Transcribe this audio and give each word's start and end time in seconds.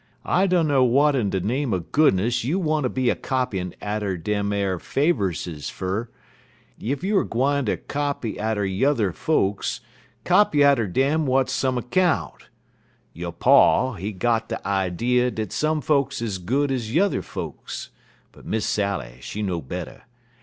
I 0.25 0.47
dunner 0.47 0.77
w'at 0.79 1.13
in 1.15 1.29
de 1.29 1.39
name 1.41 1.75
er 1.75 1.79
goodness 1.79 2.43
you 2.43 2.57
wanter 2.57 2.89
be 2.89 3.11
a 3.11 3.15
copyin' 3.15 3.75
atter 3.79 4.17
dem 4.17 4.51
ar 4.51 4.79
Faverses 4.79 5.69
fer. 5.69 6.09
Ef 6.83 7.03
you 7.03 7.19
er 7.19 7.23
gwine 7.23 7.67
ter 7.67 7.77
copy 7.77 8.39
atter 8.39 8.65
yuther 8.65 9.11
folks, 9.13 9.79
copy 10.23 10.63
atter 10.63 10.87
dem 10.87 11.25
w'at's 11.27 11.53
some 11.53 11.79
'count. 11.83 12.49
Yo' 13.13 13.31
pa, 13.31 13.93
he 13.93 14.11
got 14.11 14.49
de 14.49 14.59
idee 14.67 15.29
dat 15.29 15.51
some 15.51 15.81
folks 15.81 16.19
is 16.19 16.39
good 16.39 16.71
ez 16.71 16.91
yuther 16.91 17.21
folks; 17.21 17.91
but 18.31 18.43
Miss 18.43 18.65
Sally, 18.65 19.19
she 19.21 19.43
know 19.43 19.61
better. 19.61 20.05